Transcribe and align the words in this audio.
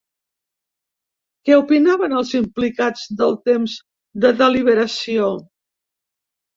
Què 1.49 1.57
opinaven 1.65 2.17
els 2.23 2.33
implicats 2.41 3.05
del 3.23 3.39
temps 3.53 3.79
de 4.27 4.35
deliberació? 4.43 5.33